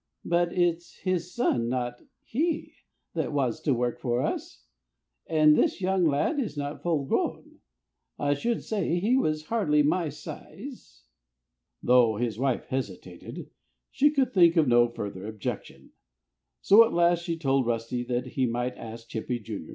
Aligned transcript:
"But 0.25 0.51
it's 0.51 0.95
his 1.01 1.31
son 1.31 1.69
not 1.69 2.01
he 2.23 2.73
that 3.13 3.31
wants 3.31 3.59
to 3.59 3.73
work 3.75 3.99
for 3.99 4.19
us. 4.23 4.63
And 5.27 5.55
this 5.55 5.79
young 5.79 6.05
lad 6.07 6.39
is 6.39 6.57
not 6.57 6.81
full 6.81 7.05
grown. 7.05 7.59
I 8.17 8.33
should 8.33 8.63
say 8.63 8.99
he 8.99 9.15
was 9.15 9.45
hardly 9.45 9.83
my 9.83 10.09
size." 10.09 11.03
Though 11.83 12.15
his 12.15 12.39
wife 12.39 12.65
hesitated, 12.65 13.51
she 13.91 14.09
could 14.09 14.33
think 14.33 14.57
of 14.57 14.67
no 14.67 14.87
further 14.87 15.27
objection. 15.27 15.91
So 16.61 16.83
at 16.83 16.93
last 16.93 17.23
she 17.23 17.37
told 17.37 17.67
Rusty 17.67 18.01
that 18.05 18.25
he 18.29 18.47
might 18.47 18.75
ask 18.77 19.07
Chippy, 19.07 19.37
Jr. 19.37 19.69